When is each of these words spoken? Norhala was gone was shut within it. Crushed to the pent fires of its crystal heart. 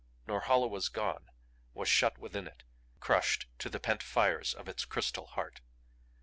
Norhala 0.27 0.65
was 0.67 0.89
gone 0.89 1.29
was 1.75 1.87
shut 1.87 2.17
within 2.17 2.47
it. 2.47 2.63
Crushed 2.99 3.45
to 3.59 3.69
the 3.69 3.79
pent 3.79 4.01
fires 4.01 4.55
of 4.55 4.67
its 4.67 4.83
crystal 4.83 5.27
heart. 5.27 5.61